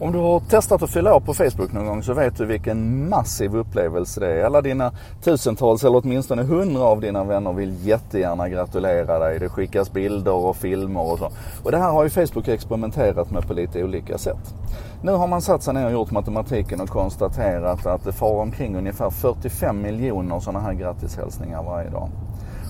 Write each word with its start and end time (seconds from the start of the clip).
Om 0.00 0.12
du 0.12 0.18
har 0.18 0.40
testat 0.40 0.82
att 0.82 0.90
fylla 0.90 1.14
år 1.14 1.20
på 1.20 1.34
Facebook 1.34 1.72
någon 1.72 1.86
gång 1.86 2.02
så 2.02 2.14
vet 2.14 2.36
du 2.36 2.46
vilken 2.46 3.08
massiv 3.08 3.56
upplevelse 3.56 4.20
det 4.20 4.26
är. 4.26 4.44
Alla 4.44 4.62
dina 4.62 4.92
tusentals 5.22 5.84
eller 5.84 6.02
åtminstone 6.04 6.42
hundra 6.42 6.82
av 6.82 7.00
dina 7.00 7.24
vänner 7.24 7.52
vill 7.52 7.86
jättegärna 7.86 8.48
gratulera 8.48 9.18
dig. 9.18 9.38
Det 9.38 9.48
skickas 9.48 9.92
bilder 9.92 10.32
och 10.32 10.56
filmer 10.56 11.12
och 11.12 11.18
så. 11.18 11.30
Och 11.62 11.70
det 11.70 11.78
här 11.78 11.90
har 11.90 12.04
ju 12.04 12.10
Facebook 12.10 12.48
experimenterat 12.48 13.30
med 13.30 13.46
på 13.46 13.54
lite 13.54 13.84
olika 13.84 14.18
sätt. 14.18 14.54
Nu 15.02 15.12
har 15.12 15.26
man 15.26 15.42
satt 15.42 15.62
sig 15.62 15.74
ner 15.74 15.86
och 15.86 15.92
gjort 15.92 16.10
matematiken 16.10 16.80
och 16.80 16.88
konstaterat 16.88 17.86
att 17.86 18.04
det 18.04 18.12
far 18.12 18.40
omkring 18.40 18.76
ungefär 18.76 19.10
45 19.10 19.82
miljoner 19.82 20.40
sådana 20.40 20.60
här 20.60 20.72
grattishälsningar 20.72 21.62
varje 21.62 21.90
dag. 21.90 22.08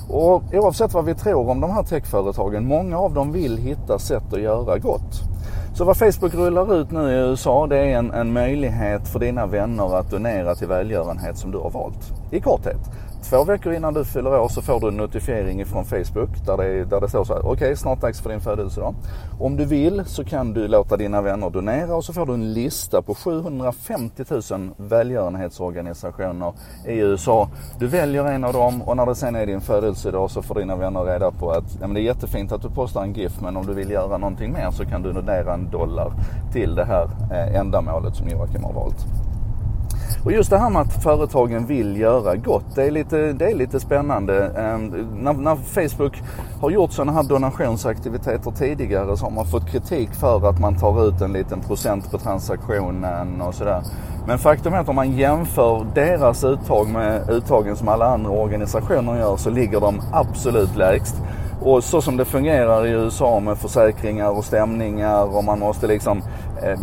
Och 0.08 0.42
oavsett 0.52 0.94
vad 0.94 1.04
vi 1.04 1.14
tror 1.14 1.48
om 1.50 1.60
de 1.60 1.70
här 1.70 1.82
techföretagen, 1.82 2.66
många 2.66 2.98
av 2.98 3.14
dem 3.14 3.32
vill 3.32 3.58
hitta 3.58 3.98
sätt 3.98 4.32
att 4.32 4.40
göra 4.40 4.78
gott. 4.78 5.23
Så 5.74 5.84
vad 5.84 5.96
Facebook 5.96 6.34
rullar 6.34 6.80
ut 6.80 6.90
nu 6.90 7.10
i 7.10 7.14
USA 7.14 7.66
det 7.66 7.78
är 7.78 7.98
en, 7.98 8.10
en 8.10 8.32
möjlighet 8.32 9.08
för 9.08 9.18
dina 9.18 9.46
vänner 9.46 9.98
att 9.98 10.10
donera 10.10 10.54
till 10.54 10.68
välgörenhet 10.68 11.38
som 11.38 11.50
du 11.50 11.58
har 11.58 11.70
valt. 11.70 12.12
I 12.30 12.40
korthet. 12.40 12.76
Två 13.30 13.44
veckor 13.44 13.72
innan 13.72 13.94
du 13.94 14.04
fyller 14.04 14.40
år 14.40 14.48
så 14.48 14.62
får 14.62 14.80
du 14.80 14.88
en 14.88 14.96
notifiering 14.96 15.66
från 15.66 15.84
Facebook 15.84 16.46
där 16.46 16.56
det, 16.56 16.84
där 16.84 17.00
det 17.00 17.08
står 17.08 17.24
så 17.24 17.32
här. 17.34 17.40
Okej, 17.40 17.52
okay, 17.52 17.76
snart 17.76 18.00
dags 18.00 18.20
för 18.20 18.30
din 18.30 18.40
födelsedag. 18.40 18.94
Om 19.40 19.56
du 19.56 19.64
vill 19.64 20.04
så 20.06 20.24
kan 20.24 20.52
du 20.52 20.68
låta 20.68 20.96
dina 20.96 21.22
vänner 21.22 21.50
donera 21.50 21.96
och 21.96 22.04
så 22.04 22.12
får 22.12 22.26
du 22.26 22.34
en 22.34 22.52
lista 22.52 23.02
på 23.02 23.14
750 23.14 24.24
000 24.50 24.70
välgörenhetsorganisationer 24.76 26.52
i 26.86 26.98
USA. 26.98 27.48
Du 27.78 27.86
väljer 27.86 28.24
en 28.24 28.44
av 28.44 28.52
dem 28.52 28.82
och 28.82 28.96
när 28.96 29.06
det 29.06 29.14
sen 29.14 29.34
är 29.34 29.46
din 29.46 29.60
födelsedag 29.60 30.30
så 30.30 30.42
får 30.42 30.54
dina 30.54 30.76
vänner 30.76 31.04
reda 31.04 31.30
på 31.30 31.50
att 31.50 31.74
ja, 31.80 31.86
men 31.86 31.94
det 31.94 32.00
är 32.00 32.04
jättefint 32.04 32.52
att 32.52 32.62
du 32.62 32.70
postar 32.70 33.02
en 33.02 33.12
GIF 33.12 33.40
men 33.40 33.56
om 33.56 33.66
du 33.66 33.74
vill 33.74 33.90
göra 33.90 34.18
någonting 34.18 34.52
mer 34.52 34.70
så 34.70 34.84
kan 34.84 35.02
du 35.02 35.12
donera 35.12 35.54
en 35.54 35.70
dollar 35.70 36.12
till 36.52 36.74
det 36.74 36.84
här 36.84 37.08
eh, 37.32 37.60
ändamålet 37.60 38.16
som 38.16 38.28
Joakim 38.28 38.64
har 38.64 38.72
valt. 38.72 39.06
Och 40.24 40.32
just 40.32 40.50
det 40.50 40.58
här 40.58 40.70
med 40.70 40.82
att 40.82 41.02
företagen 41.02 41.66
vill 41.66 41.96
göra 41.96 42.36
gott, 42.36 42.64
det 42.74 42.82
är 42.82 42.90
lite, 42.90 43.32
det 43.32 43.50
är 43.50 43.54
lite 43.54 43.80
spännande. 43.80 44.46
Ehm, 44.46 44.86
när, 45.14 45.32
när 45.32 45.56
Facebook 45.56 46.22
har 46.60 46.70
gjort 46.70 46.92
sådana 46.92 47.12
här 47.12 47.22
donationsaktiviteter 47.22 48.50
tidigare 48.50 49.16
så 49.16 49.24
har 49.24 49.30
man 49.30 49.46
fått 49.46 49.70
kritik 49.70 50.10
för 50.14 50.48
att 50.48 50.60
man 50.60 50.76
tar 50.78 51.08
ut 51.08 51.20
en 51.20 51.32
liten 51.32 51.60
procent 51.60 52.10
på 52.10 52.18
transaktionen 52.18 53.40
och 53.40 53.54
sådär. 53.54 53.82
Men 54.26 54.38
faktum 54.38 54.74
är 54.74 54.78
att 54.78 54.88
om 54.88 54.96
man 54.96 55.12
jämför 55.12 55.86
deras 55.94 56.44
uttag 56.44 56.88
med 56.88 57.30
uttagen 57.30 57.76
som 57.76 57.88
alla 57.88 58.06
andra 58.06 58.30
organisationer 58.30 59.18
gör 59.18 59.36
så 59.36 59.50
ligger 59.50 59.80
de 59.80 60.00
absolut 60.12 60.76
lägst. 60.76 61.14
Och 61.60 61.84
så 61.84 62.00
som 62.00 62.16
det 62.16 62.24
fungerar 62.24 62.86
i 62.86 62.90
USA 62.90 63.40
med 63.40 63.58
försäkringar 63.58 64.30
och 64.30 64.44
stämningar 64.44 65.36
och 65.36 65.44
man 65.44 65.58
måste 65.58 65.86
liksom 65.86 66.22
eh, 66.62 66.78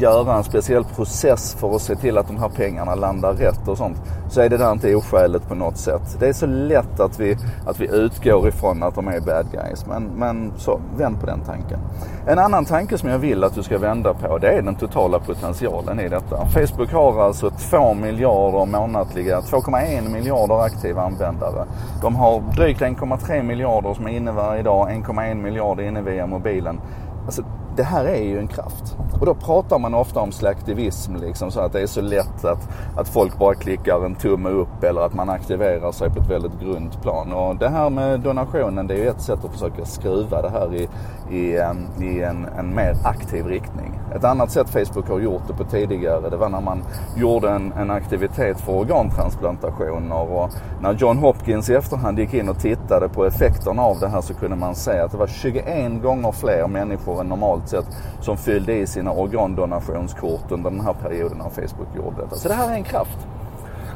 göra 0.00 0.36
en 0.36 0.44
speciell 0.44 0.84
process 0.84 1.54
för 1.54 1.74
att 1.74 1.82
se 1.82 1.96
till 1.96 2.18
att 2.18 2.26
de 2.26 2.36
här 2.36 2.48
pengarna 2.48 2.94
landar 2.94 3.32
rätt 3.32 3.68
och 3.68 3.78
sånt. 3.78 3.96
Så 4.28 4.40
är 4.40 4.48
det 4.48 4.56
där 4.56 4.72
inte 4.72 4.94
oskäligt 4.94 5.48
på 5.48 5.54
något 5.54 5.76
sätt. 5.76 6.16
Det 6.20 6.28
är 6.28 6.32
så 6.32 6.46
lätt 6.46 7.00
att 7.00 7.20
vi, 7.20 7.36
att 7.66 7.80
vi 7.80 7.88
utgår 7.92 8.48
ifrån 8.48 8.82
att 8.82 8.94
de 8.94 9.08
är 9.08 9.20
bad 9.20 9.46
guys. 9.52 9.86
Men, 9.86 10.04
men 10.04 10.52
så, 10.56 10.80
vänd 10.96 11.20
på 11.20 11.26
den 11.26 11.40
tanken. 11.40 11.78
En 12.26 12.38
annan 12.38 12.64
tanke 12.64 12.98
som 12.98 13.08
jag 13.08 13.18
vill 13.18 13.44
att 13.44 13.54
du 13.54 13.62
ska 13.62 13.78
vända 13.78 14.14
på 14.14 14.38
det 14.38 14.48
är 14.48 14.62
den 14.62 14.74
totala 14.74 15.18
potentialen 15.18 16.00
i 16.00 16.08
detta. 16.08 16.46
Facebook 16.46 16.92
har 16.92 17.22
alltså 17.22 17.50
2 17.50 17.94
miljarder 17.94 18.66
månatliga, 18.66 19.40
2,1 19.40 20.12
miljarder 20.12 20.60
aktiva 20.60 21.02
användare. 21.02 21.66
De 22.02 22.16
har 22.16 22.40
drygt 22.56 22.80
1,3 22.80 23.42
miljarder 23.42 23.94
som 23.94 24.06
är 24.06 24.10
inne 24.10 24.32
varje 24.32 24.62
dag, 24.62 24.90
1,1 24.90 25.34
miljarder 25.34 25.82
inne 25.82 26.02
via 26.02 26.26
mobilen. 26.26 26.80
Alltså, 27.24 27.42
det 27.76 27.82
här 27.82 28.04
är 28.04 28.22
ju 28.22 28.38
en 28.38 28.48
kraft. 28.48 28.96
Och 29.20 29.26
då 29.26 29.34
pratar 29.34 29.78
man 29.78 29.94
ofta 29.94 30.20
om 30.20 30.32
slaktivism, 30.32 31.16
liksom, 31.16 31.50
så 31.50 31.60
att 31.60 31.72
det 31.72 31.80
är 31.80 31.86
så 31.86 32.00
lätt 32.00 32.44
att, 32.44 32.68
att 32.96 33.08
folk 33.08 33.38
bara 33.38 33.54
klickar 33.54 34.04
en 34.04 34.14
tumme 34.14 34.48
upp 34.48 34.84
eller 34.84 35.00
att 35.00 35.14
man 35.14 35.30
aktiverar 35.30 35.92
sig 35.92 36.10
på 36.10 36.18
ett 36.18 36.30
väldigt 36.30 36.60
grunt 36.60 37.02
plan. 37.02 37.32
Och 37.32 37.56
det 37.56 37.68
här 37.68 37.90
med 37.90 38.20
donationen, 38.20 38.86
det 38.86 38.94
är 38.94 38.98
ju 38.98 39.08
ett 39.08 39.20
sätt 39.20 39.44
att 39.44 39.52
försöka 39.52 39.84
skruva 39.84 40.42
det 40.42 40.50
här 40.50 40.74
i, 40.74 40.88
i, 41.30 41.56
en, 41.56 42.02
i 42.02 42.20
en, 42.20 42.46
en 42.58 42.74
mer 42.74 42.96
aktiv 43.04 43.46
riktning. 43.46 44.00
Ett 44.14 44.24
annat 44.24 44.50
sätt 44.50 44.68
Facebook 44.68 45.08
har 45.08 45.20
gjort 45.20 45.42
det 45.48 45.54
på 45.54 45.64
tidigare, 45.64 46.30
det 46.30 46.36
var 46.36 46.48
när 46.48 46.60
man 46.60 46.82
gjorde 47.16 47.50
en, 47.50 47.72
en 47.72 47.90
aktivitet 47.90 48.60
för 48.60 48.72
organtransplantationer. 48.72 50.30
Och 50.30 50.50
när 50.80 50.92
John 50.92 51.18
Hopkins 51.18 51.70
i 51.70 51.74
efterhand 51.74 52.18
gick 52.18 52.34
in 52.34 52.48
och 52.48 52.58
tittade 52.58 53.08
på 53.08 53.24
effekterna 53.24 53.82
av 53.82 53.98
det 54.00 54.08
här 54.08 54.20
så 54.20 54.34
kunde 54.34 54.56
man 54.56 54.74
se 54.74 54.98
att 54.98 55.10
det 55.10 55.18
var 55.18 55.26
21 55.26 56.02
gånger 56.02 56.32
fler 56.32 56.68
människor 56.68 57.20
än 57.20 57.28
normalt 57.28 57.65
sett 57.68 57.86
som 58.20 58.36
fyllde 58.36 58.74
i 58.74 58.86
sina 58.86 59.12
organdonationskort 59.12 60.50
under 60.50 60.70
den 60.70 60.80
här 60.80 60.92
perioden 60.92 61.38
när 61.38 61.50
Facebook 61.50 61.88
gjorde 61.96 62.16
detta. 62.22 62.36
Så 62.36 62.48
det 62.48 62.54
här 62.54 62.70
är 62.70 62.74
en 62.74 62.84
kraft. 62.84 63.18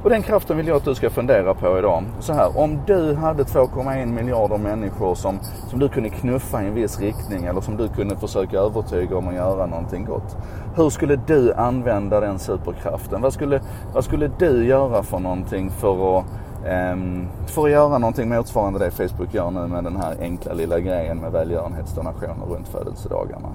Och 0.03 0.11
den 0.11 0.23
kraften 0.23 0.57
vill 0.57 0.67
jag 0.67 0.77
att 0.77 0.85
du 0.85 0.95
ska 0.95 1.11
fundera 1.11 1.55
på 1.55 1.79
idag. 1.79 2.05
Så 2.21 2.33
här, 2.33 2.59
om 2.59 2.79
du 2.87 3.15
hade 3.15 3.43
2,1 3.43 4.07
miljarder 4.07 4.59
människor 4.59 5.15
som, 5.15 5.39
som 5.69 5.79
du 5.79 5.89
kunde 5.89 6.09
knuffa 6.09 6.63
i 6.63 6.67
en 6.67 6.75
viss 6.75 7.01
riktning 7.01 7.45
eller 7.45 7.61
som 7.61 7.77
du 7.77 7.89
kunde 7.89 8.17
försöka 8.17 8.59
övertyga 8.59 9.17
om 9.17 9.29
att 9.29 9.35
göra 9.35 9.67
någonting 9.67 10.05
gott. 10.05 10.37
Hur 10.77 10.91
skulle 10.91 11.17
du 11.27 11.53
använda 11.53 12.21
den 12.21 12.39
superkraften? 12.39 13.21
Vad 13.21 13.33
skulle, 13.33 13.61
vad 13.95 14.05
skulle 14.05 14.31
du 14.39 14.67
göra 14.67 15.03
för 15.03 15.19
någonting 15.19 15.71
för 15.71 16.19
att 16.19 16.25
Ehm, 16.67 17.29
för 17.47 17.65
att 17.65 17.71
göra 17.71 17.99
någonting 17.99 18.29
motsvarande 18.29 18.79
det 18.79 18.91
Facebook 18.91 19.35
gör 19.35 19.51
nu 19.51 19.67
med 19.67 19.85
den 19.85 19.97
här 19.97 20.17
enkla 20.21 20.53
lilla 20.53 20.81
grejen 20.81 21.19
med 21.19 21.33
välgörenhetsdonationer 21.33 22.47
runt 22.47 22.69
födelsedagarna. 22.69 23.49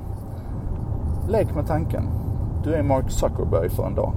Lek 1.28 1.56
med 1.56 1.68
tanken. 1.68 2.10
Du 2.64 2.74
är 2.74 2.84
Mark 2.84 3.12
Zuckerberg 3.12 3.70
för 3.70 3.86
en 3.86 3.96
dag. 3.96 4.14